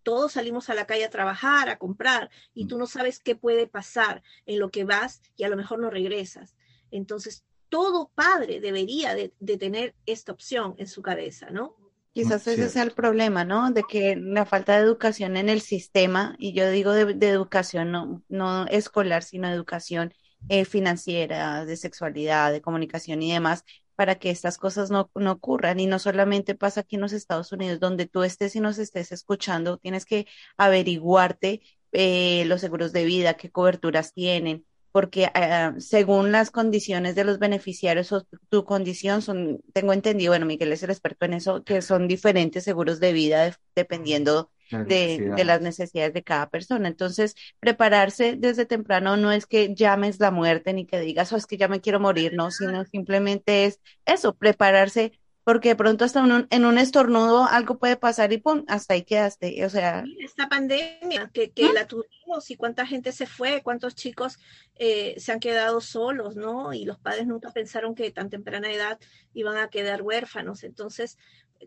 [0.02, 3.66] todos salimos a la calle a trabajar, a comprar, y tú no sabes qué puede
[3.66, 6.56] pasar en lo que vas y a lo mejor no regresas.
[6.90, 11.76] Entonces, todo padre debería de, de tener esta opción en su cabeza, ¿no?
[12.12, 13.70] Quizás ese sea el problema, ¿no?
[13.70, 17.92] De que la falta de educación en el sistema, y yo digo de, de educación
[17.92, 20.12] no, no escolar, sino educación
[20.48, 23.64] eh, financiera, de sexualidad, de comunicación y demás,
[24.00, 25.78] para que estas cosas no, no ocurran.
[25.78, 29.12] Y no solamente pasa aquí en los Estados Unidos, donde tú estés y nos estés
[29.12, 31.60] escuchando, tienes que averiguarte
[31.92, 37.38] eh, los seguros de vida, qué coberturas tienen, porque eh, según las condiciones de los
[37.38, 41.82] beneficiarios o tu condición son, tengo entendido, bueno, Miguel es el experto en eso, que
[41.82, 46.88] son diferentes seguros de vida de- dependiendo La de, las necesidades de cada persona.
[46.88, 51.46] Entonces, prepararse desde temprano no es que llames la muerte ni que digas, oh, es
[51.46, 55.12] que ya me quiero morir, no, sino simplemente es eso, prepararse,
[55.44, 59.02] porque de pronto hasta un- en un estornudo algo puede pasar y pum, hasta ahí
[59.04, 59.64] quedaste.
[59.64, 64.38] O sea, Esta pandemia que, que la tuvimos y cuánta gente se fue, cuántos chicos
[64.76, 66.72] eh, se han quedado solos, ¿no?
[66.72, 68.98] Y los padres nunca pensaron que tan temprana edad
[69.34, 70.62] iban a quedar huérfanos.
[70.64, 71.18] Entonces,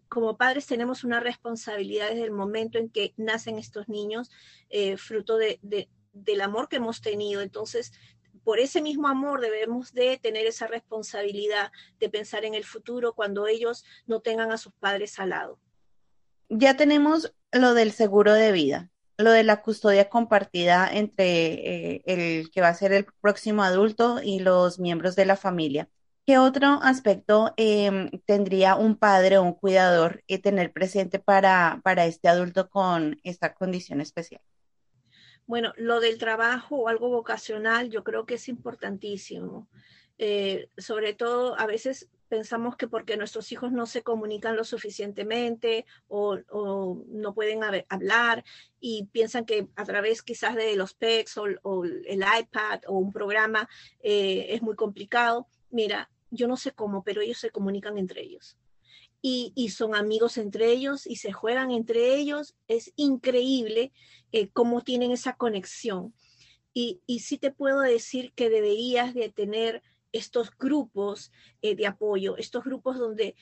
[0.10, 4.30] como padres tenemos una responsabilidad desde el momento en que nacen estos niños,
[4.70, 7.42] eh, fruto de, de- del amor que hemos tenido.
[7.42, 7.92] Entonces,
[8.44, 13.48] por ese mismo amor debemos de tener esa responsabilidad de pensar en el futuro cuando
[13.48, 15.60] ellos no tengan a sus padres al lado.
[16.50, 22.52] ya tenemos lo del seguro de vida, lo de la custodia compartida entre eh, el
[22.52, 25.90] que va a ser el próximo adulto y los miembros de la familia.
[26.26, 32.06] ¿Qué otro aspecto em, tendría un padre o un cuidador que tener presente para, para
[32.06, 34.42] este adulto con esta condición especial?
[35.46, 39.68] Bueno, lo del trabajo o algo vocacional, yo creo que es importantísimo.
[40.18, 45.86] Eh, sobre todo, a veces pensamos que porque nuestros hijos no se comunican lo suficientemente
[46.08, 46.38] o,
[47.08, 48.44] no pueden hab- hablar
[48.80, 53.12] y piensan que a través quizás de los PECs o, o el iPad o un
[53.12, 55.48] programa eh, es muy complicado.
[55.70, 58.58] Mira, yo no sé cómo, pero ellos se comunican entre ellos
[59.26, 62.56] y, son amigos entre ellos y se juegan entre ellos.
[62.68, 63.94] Es increíble
[64.34, 66.14] eh, cómo tienen esa conexión.
[66.74, 72.36] Y, y sí te puedo decir que deberías de tener estos grupos eh, de apoyo,
[72.36, 73.36] estos grupos donde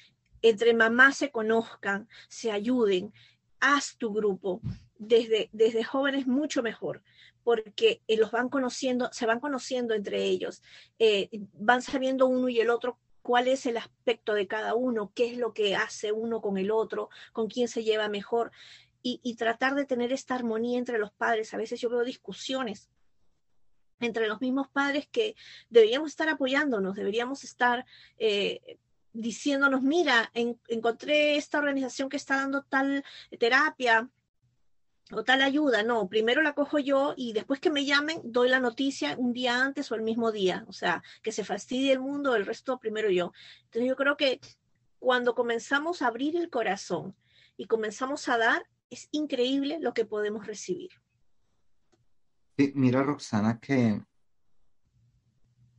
[0.44, 3.12] entre mamás se conozcan, se ayuden.
[3.60, 4.62] Haz tu grupo
[5.00, 7.02] desde, desde jóvenes mucho mejor,
[7.44, 10.62] porque eh, los van conociendo, se van conociendo entre ellos,
[11.00, 15.32] eh, van sabiendo uno y el otro cuál es el aspecto de cada uno, qué
[15.32, 18.52] es lo que hace uno con el otro, con quién se lleva mejor,
[19.04, 21.56] y, tratar de tener esta armonía entre los padres.
[21.56, 22.90] A veces yo veo discusiones
[24.00, 25.36] entre los mismos padres que
[25.72, 27.86] deberíamos estar apoyándonos, deberíamos estar
[28.20, 28.78] eh,
[29.14, 33.04] diciéndonos, mira, en, encontré esta organización que está dando tal
[33.40, 34.08] terapia,
[35.12, 38.60] o tal ayuda, no, primero la cojo yo y después que me llamen doy la
[38.60, 42.36] noticia un día antes o el mismo día, o sea, que se fastidie el mundo,
[42.36, 43.34] el resto primero yo.
[43.66, 44.40] Entonces yo creo que
[45.00, 47.16] cuando comenzamos a abrir el corazón
[47.58, 50.92] y comenzamos a dar, es increíble lo que podemos recibir.
[52.58, 54.02] Sí, mira, Roxana, que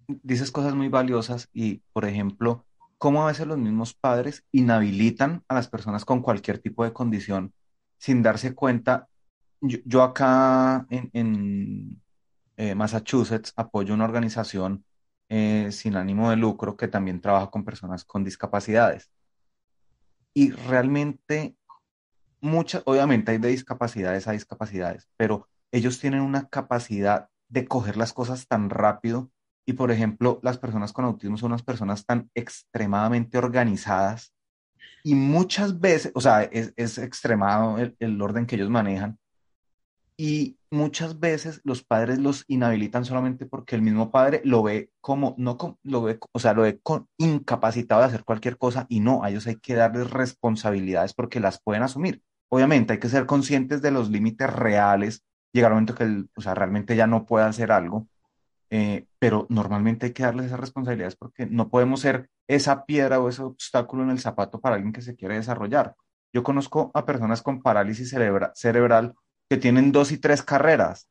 [0.08, 2.66] dices cosas muy valiosas y, por ejemplo,
[2.98, 7.52] cómo a veces los mismos padres inhabilitan a las personas con cualquier tipo de condición
[7.98, 9.08] sin darse cuenta.
[9.62, 12.02] Yo, acá en,
[12.56, 14.84] eh, Massachusetts apoyo una organización
[15.28, 19.10] eh, sin ánimo de lucro que también trabaja con personas con discapacidades.
[20.34, 21.56] Y realmente,
[22.40, 28.12] muchas, obviamente hay de discapacidades a discapacidades, pero ellos tienen una capacidad de coger las
[28.12, 29.30] cosas tan rápido
[29.64, 34.34] y, por ejemplo, las personas con autismo son unas personas tan extremadamente organizadas
[35.04, 39.18] y muchas veces, o sea, es, es extremado el, el, orden que ellos manejan
[40.24, 45.34] y muchas veces los padres los inhabilitan solamente porque el mismo padre lo ve como,
[45.36, 46.80] no lo ve, o sea, lo ve
[47.18, 51.60] incapacitado de hacer cualquier cosa y no, a ellos hay que darles responsabilidades porque las
[51.60, 52.22] pueden asumir.
[52.50, 56.40] Obviamente hay que ser conscientes de los límites reales, llegar un momento que, el, o
[56.40, 58.06] sea, realmente ya no pueda hacer algo,
[58.70, 63.28] eh, pero normalmente hay que darles esas responsabilidades porque no podemos ser esa piedra o
[63.28, 65.96] ese obstáculo en el zapato para alguien que se quiere desarrollar.
[66.32, 68.14] Yo conozco a personas con parálisis
[68.54, 69.14] cerebral
[69.52, 71.10] que tienen dos y tres carreras.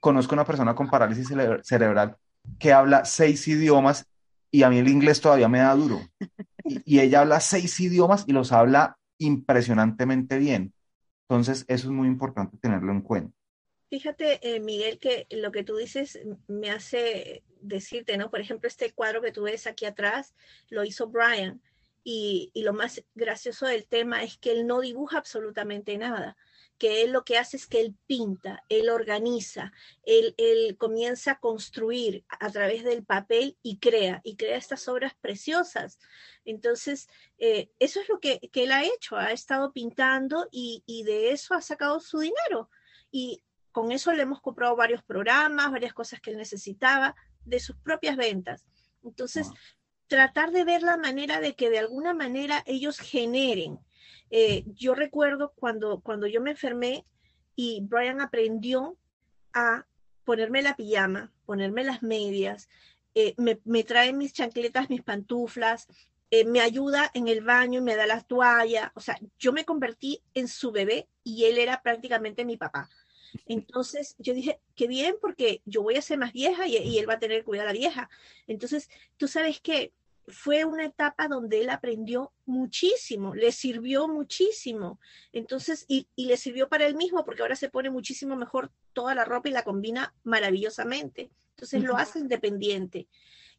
[0.00, 1.28] Conozco una persona con parálisis
[1.62, 2.16] cerebral
[2.58, 4.06] que habla seis idiomas
[4.50, 6.00] y a mí el inglés todavía me da duro.
[6.64, 10.72] Y, y ella habla seis idiomas y los habla impresionantemente bien.
[11.28, 13.36] Entonces, eso es muy importante tenerlo en cuenta.
[13.90, 18.30] Fíjate, eh, Miguel, que lo que tú dices me hace decirte, ¿no?
[18.30, 20.34] Por ejemplo, este cuadro que tú ves aquí atrás
[20.70, 21.60] lo hizo Brian.
[22.04, 26.38] Y, y, lo más gracioso del tema es que él no dibuja absolutamente nada,
[26.82, 31.38] que él lo que hace es que él pinta, él organiza, él, él comienza a
[31.38, 36.00] construir a través del papel y crea, y crea estas obras preciosas.
[36.44, 41.04] Entonces, eh, eso es lo que, que, él ha hecho, ha estado pintando y, y
[41.04, 42.68] de eso ha sacado su dinero.
[43.12, 47.14] Y con eso le hemos comprado varios programas, varias cosas que él necesitaba
[47.44, 48.64] de sus propias ventas.
[49.04, 49.46] Entonces,
[50.08, 53.78] tratar de ver la manera de que de alguna manera ellos generen.
[54.30, 57.04] Eh, yo recuerdo cuando, cuando yo me enfermé
[57.54, 58.96] y Brian aprendió
[59.52, 59.86] a
[60.24, 62.68] ponerme la pijama, ponerme las medias,
[63.14, 65.86] eh, me, me, trae mis chancletas, mis pantuflas,
[66.30, 68.90] eh, me ayuda en el baño y me da la toalla.
[68.94, 72.88] O sea, yo me convertí en su bebé y él era prácticamente mi papá.
[73.46, 77.14] Entonces yo dije, qué bien, porque yo voy a ser más vieja y, él va
[77.14, 78.08] a tener que cuidar a la vieja.
[78.46, 79.92] Entonces, tú sabes que
[80.28, 85.00] fue una etapa donde él aprendió muchísimo, le sirvió muchísimo.
[85.32, 89.14] Entonces, y, y, le sirvió para él mismo, porque ahora se pone muchísimo mejor toda
[89.14, 91.30] la ropa y la combina maravillosamente.
[91.50, 93.08] Entonces, lo hace independiente.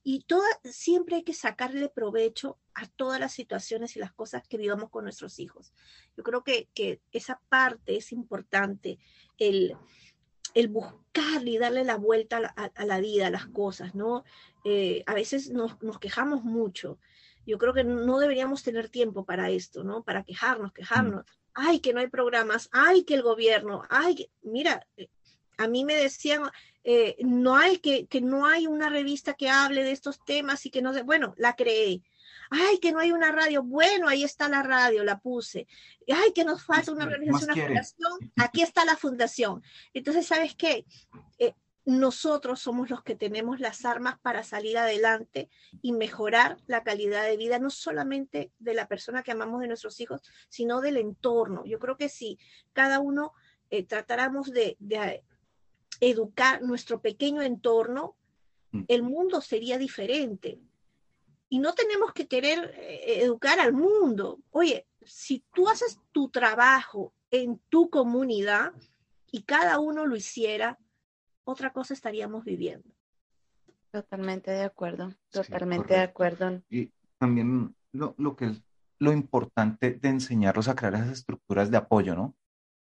[0.03, 4.57] Y toda, siempre hay que sacarle provecho a todas las situaciones y las cosas que
[4.57, 5.73] vivamos con nuestros hijos.
[6.17, 8.99] Yo creo que, que esa parte es importante,
[9.37, 9.77] el,
[10.53, 14.25] el buscar y darle la vuelta a la, a la vida, a las cosas, ¿no?
[14.63, 16.99] Eh, a veces nos, nos, quejamos mucho.
[17.45, 20.03] Yo creo que no deberíamos tener tiempo para esto, ¿no?
[20.03, 21.25] Para quejarnos, quejarnos.
[21.25, 21.29] Mm.
[21.55, 24.31] Ay, que no hay programas, ay, que el gobierno, ay, que...
[24.41, 25.09] mira, eh,
[25.57, 26.43] a mí me decían,
[26.83, 30.71] eh, no hay que, que no hay una revista que hable de estos temas y
[30.71, 32.01] que no, de, bueno, la creé.
[32.49, 33.63] Ay, que no hay una radio.
[33.63, 35.67] Bueno, ahí está la radio, la puse.
[36.07, 38.33] Ay, que nos falta una organización, una fundación.
[38.35, 39.63] Aquí está la fundación.
[39.93, 40.85] Entonces, ¿sabes qué?
[41.39, 41.53] Eh,
[41.85, 45.49] nosotros somos los que tenemos las armas para salir adelante
[45.81, 49.99] y mejorar la calidad de vida, no solamente de la persona que amamos de nuestros
[49.99, 51.65] hijos, sino del entorno.
[51.65, 52.39] Yo creo que si
[52.71, 53.33] cada uno
[53.69, 55.23] eh, tratáramos de, de
[55.99, 58.15] educar nuestro pequeño entorno,
[58.71, 58.83] mm.
[58.87, 60.59] el mundo sería diferente.
[61.49, 64.39] Y no tenemos que querer eh, educar al mundo.
[64.51, 68.71] Oye, si tú haces tu trabajo en tu comunidad
[69.31, 70.79] y cada uno lo hiciera,
[71.43, 72.89] otra cosa estaríamos viviendo.
[73.91, 76.61] Totalmente de acuerdo, totalmente de acuerdo.
[76.69, 78.63] Y también lo, lo que es
[78.99, 82.35] lo importante de enseñarlos a crear esas estructuras de apoyo, ¿no?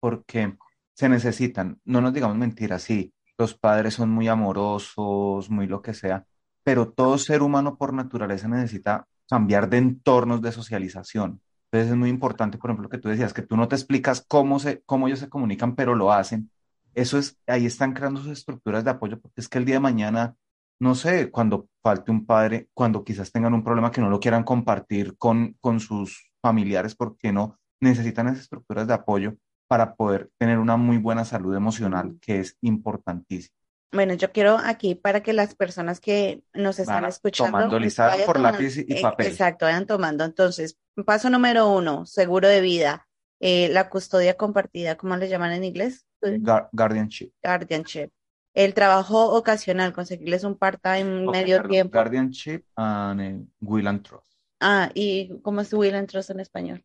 [0.01, 0.57] Porque
[0.95, 5.95] se necesitan, no nos digamos mentiras, sí, los padres son muy amorosos, muy lo que
[5.95, 6.24] sea,
[6.64, 11.41] pero todo ser humano por naturaleza necesita cambiar de entornos de socialización.
[11.70, 14.59] Entonces es muy importante, por ejemplo, que tú decías que tú no te explicas cómo,
[14.59, 16.51] se, cómo ellos se comunican, pero lo hacen.
[16.97, 19.80] Eso es, ahí están creando sus estructuras de apoyo, porque es que el día de
[19.80, 20.34] mañana,
[20.80, 24.44] no sé, cuando falte un padre, cuando quizás tengan un problema que no lo quieran
[24.44, 29.34] compartir con, con sus familiares, porque no necesitan esas estructuras de apoyo
[29.68, 33.55] para poder tener una muy buena salud emocional, que es importantísimo.
[33.92, 38.11] Bueno, yo quiero aquí para que las personas que nos están Van escuchando tomando listado
[38.12, 39.26] vayan por tomando- lápiz y eh, papel.
[39.26, 40.24] Exacto, vayan tomando.
[40.24, 43.07] Entonces, paso número uno, seguro de vida.
[43.40, 46.06] Eh, la custodia compartida, ¿cómo le llaman en inglés?
[46.23, 47.33] Guar- guardianship.
[47.43, 48.11] Guardianship.
[48.55, 51.93] El trabajo ocasional, conseguirles un part-time Ok, medio perdón, tiempo.
[51.99, 54.33] Guardianship and eh, will and trust.
[54.61, 56.85] Ah, ¿y cómo es will and trust en español?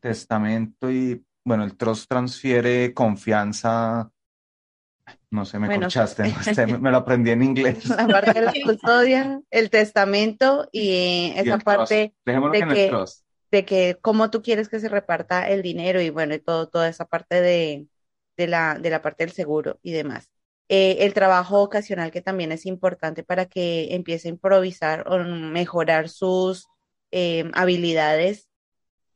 [0.00, 4.10] Testamento y, bueno, el trust transfiere confianza.
[5.30, 7.84] No sé, me Bueno, corchaste, no sé, me, lo aprendí en inglés.
[7.88, 12.14] La parte de la custodia, el testamento y esa el parte.
[12.24, 13.24] Dejémoslo de que en que- el trust.
[13.52, 16.88] de que cómo tú quieres que se reparta el dinero y bueno, y todo, toda
[16.88, 17.86] esa parte de,
[18.36, 20.28] de la, de la parte del seguro y demás.
[20.68, 26.08] Eh, el trabajo ocasional que también es importante para que empiece a improvisar o mejorar
[26.08, 26.66] sus
[27.12, 28.48] eh, habilidades.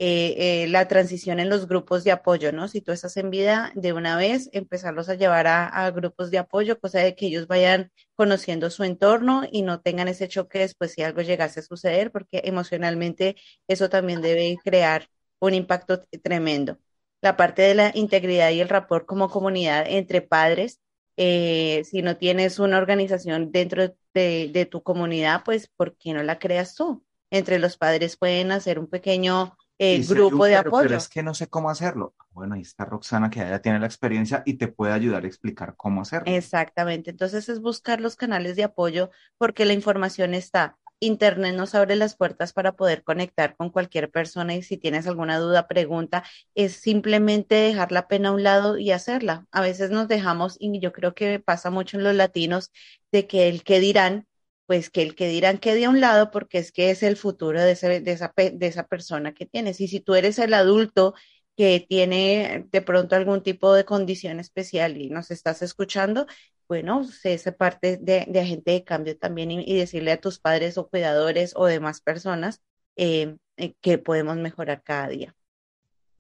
[0.02, 2.68] Eh, la transición en los grupos de apoyo, ¿no?
[2.68, 6.38] Si tú estás en vida, de una vez empezarlos a llevar a, a grupos de
[6.38, 10.92] apoyo, cosa de que ellos vayan conociendo su entorno y no tengan ese choque después
[10.92, 13.36] si algo llegase a suceder, porque emocionalmente
[13.68, 15.06] eso también debe crear
[15.38, 16.78] un impacto tremendo.
[17.20, 20.80] La parte de la integridad y el rapport como comunidad entre padres,
[21.16, 26.22] eh, si no tienes una organización dentro de, de tu comunidad, pues ¿por qué no
[26.22, 27.04] la creas tú?
[27.30, 30.88] Entre los padres pueden hacer un pequeño eh, grupo de apoyo.
[30.88, 32.14] Pero es que no sé cómo hacerlo.
[32.32, 35.74] Bueno, ahí está Roxana, que ya tiene la experiencia y te puede ayudar a explicar
[35.74, 36.30] cómo hacerlo.
[36.30, 37.10] Exactamente.
[37.10, 40.76] Entonces es buscar los canales de apoyo porque la información está.
[41.00, 45.38] Internet nos abre las puertas para poder conectar con cualquier persona y si tienes alguna
[45.38, 46.24] duda, pregunta,
[46.54, 49.46] es simplemente dejar la pena a un lado y hacerla.
[49.50, 52.70] A veces nos dejamos, y yo creo que pasa mucho en los latinos,
[53.12, 54.26] de que el que dirán,
[54.66, 57.60] pues que el que dirán quede a un lado porque es que es el futuro
[57.60, 59.80] de, ese- de esa, de esa persona que tienes.
[59.80, 61.14] Y si tú eres el adulto
[61.56, 66.26] que tiene de pronto algún tipo de condición especial y nos estás escuchando,
[66.70, 70.88] bueno, esa parte de, de agente de cambio también y, decirle a tus padres o
[70.88, 72.62] cuidadores o demás personas
[72.94, 75.34] eh, eh, que podemos mejorar cada día.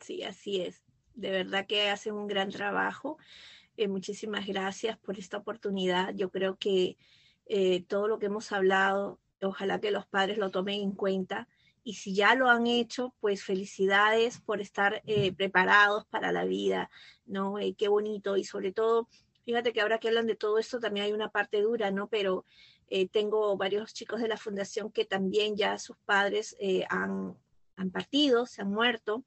[0.00, 0.82] Sí, así es.
[1.14, 3.16] De verdad que hacen un gran trabajo.
[3.76, 6.14] Eh, muchísimas gracias por esta oportunidad.
[6.16, 6.96] Yo creo que
[7.46, 11.46] eh, todo lo que hemos hablado, ojalá que los padres lo tomen en cuenta.
[11.84, 15.00] Y si ya lo han hecho, pues felicidades por estar
[15.36, 16.90] preparados para la vida,
[17.24, 17.54] ¿no?
[17.78, 18.36] Qué bonito.
[18.36, 19.08] Y sobre todo,
[19.44, 22.08] fíjate que ahora que hablan de todo esto, también hay una parte dura, ¿no?
[22.08, 22.44] Pero
[22.88, 27.36] eh, tengo varios chicos de la fundación que también ya sus padres eh, han,
[27.76, 29.24] han partido, se han muerto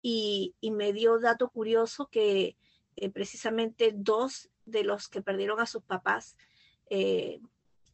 [0.00, 2.56] y, me dio dato curioso que
[2.96, 6.36] eh, precisamente dos de los que perdieron a sus papás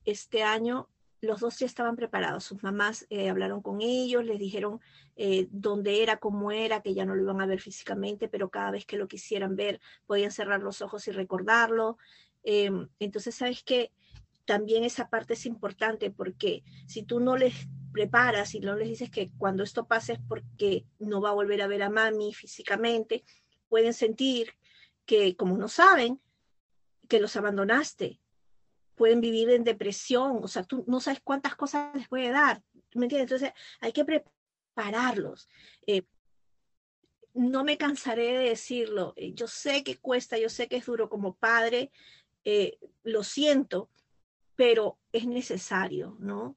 [0.04, 0.88] este año,
[1.20, 2.44] los dos ya estaban preparados.
[2.44, 4.80] Sus mamás eh, hablaron con ellos, les dijeron
[5.16, 8.70] eh, dónde era, cómo era, que ya no lo iban a ver físicamente, pero cada
[8.70, 11.98] vez que lo quisieran ver podían cerrar los ojos y recordarlo.
[12.42, 13.92] Eh, entonces, ¿sabes qué?
[14.44, 17.54] También esa parte es importante porque si tú no les
[17.92, 21.60] preparas y no les dices que cuando esto pase es porque no va a volver
[21.62, 23.24] a ver a mami físicamente,
[23.68, 24.54] pueden sentir
[25.04, 26.20] que como no saben,
[27.08, 28.19] que los abandonaste,
[29.00, 32.62] pueden vivir en depresión, o sea, tú no sabes cuántas cosas les puede dar,
[32.94, 33.32] ¿me entiendes?
[33.32, 35.48] Entonces hay que prepararlos.
[35.86, 36.02] Eh,
[37.32, 41.08] no me cansaré de decirlo, eh, yo sé que cuesta, yo sé que es duro
[41.08, 41.90] como padre,
[42.44, 43.88] eh, lo siento,
[44.54, 46.56] pero es necesario, ¿no?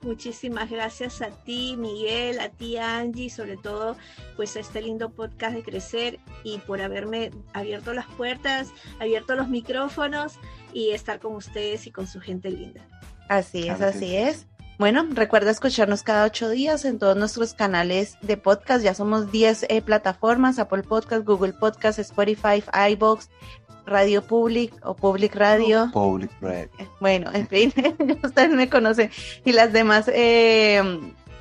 [0.04, 3.96] Muchísimas gracias a ti, Miguel, a ti, Angie, sobre todo,
[4.36, 9.48] pues a este lindo podcast de Crecer y por haberme abierto las puertas, abierto los
[9.48, 10.40] micrófonos
[10.74, 12.86] y estar con ustedes y con su gente linda.
[13.30, 14.16] Así es, así sí.
[14.16, 14.48] es.
[14.80, 18.84] Bueno, recuerda escucharnos cada ocho días en todos nuestros canales de podcast.
[18.84, 23.30] Ya somos 10 eh, plataformas, Apple Podcast, Google Podcast, Spotify, iBox,
[23.86, 25.90] Radio Public o Public Radio.
[25.94, 26.70] Public Red.
[27.00, 27.74] Bueno, en fin,
[28.24, 29.12] ustedes me conocen.
[29.46, 30.82] Y las demás, eh,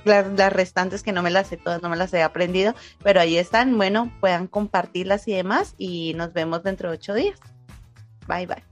[0.04, 3.20] las, las restantes que no me las sé todas, no me las he aprendido, pero
[3.20, 3.76] ahí están.
[3.76, 5.74] Bueno, puedan compartirlas y demás.
[5.78, 7.40] Y nos vemos dentro de ocho días.
[8.28, 8.71] Bye, bye.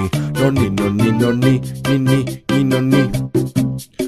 [0.41, 1.61] No, ni, no, ni, ni.
[1.87, 3.11] Ni, ni, ni, ni.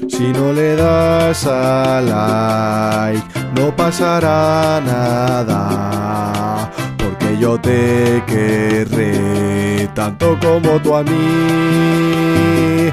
[0.08, 3.22] Si no le das a like,
[3.54, 5.60] no pasará nada.
[6.98, 12.90] Porque yo te querré tanto como tú a mí.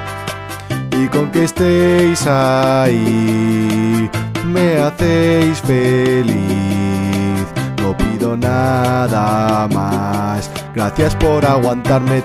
[1.02, 4.08] Y con que estéis ahí,
[4.46, 7.48] me hacéis feliz.
[7.82, 10.52] No pido nada más.
[10.76, 12.22] Gracias por aguantarme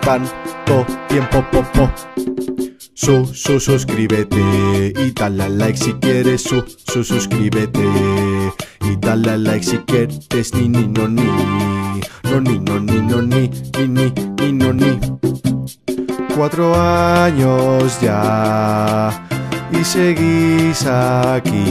[1.08, 1.90] tiempo, popo.
[2.94, 6.42] Su, su, suscríbete y dale like si quieres.
[6.42, 7.84] Su, su, suscríbete
[8.82, 10.54] y dale like si quieres.
[10.54, 11.22] Ni, ni, no, ni.
[12.24, 13.50] No, ni, no, ni, no, ni.
[13.78, 14.98] Ni, ni, ni, no, ni.
[16.34, 19.28] Cuatro años ya
[19.72, 21.64] y seguís aquí.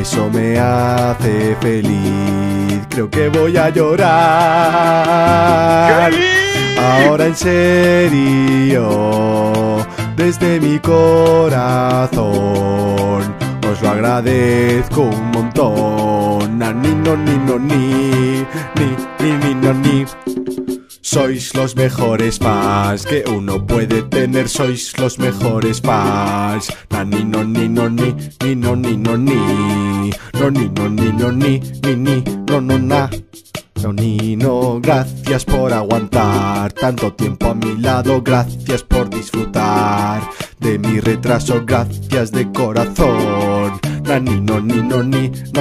[0.00, 2.82] Eso me hace feliz.
[2.90, 4.12] Creo que voy a llorar.
[6.82, 8.88] Ahora en serio,
[10.16, 12.22] desde mi corazón,
[13.70, 16.58] os lo agradezco un montón.
[16.58, 18.44] Na, ni, no, ni, no, ni,
[18.76, 20.04] ni, ni, ni, no, ni.
[21.00, 26.72] Sois los mejores fans que uno puede tener, sois los mejores fans.
[26.90, 28.12] Na, ni, no, ni, no, ni,
[28.42, 30.10] ni, no, ni, no, ni.
[30.34, 33.08] No, ni, no, ni, no, ni, ni, ni, no, no, na.
[33.82, 40.22] No, ni, no, gracias por aguantar tanto tiempo a mi lado, gracias por disfrutar
[40.60, 43.80] de mi retraso, gracias de corazón.
[44.04, 45.60] Na, ni, no, ni, no, ni, no,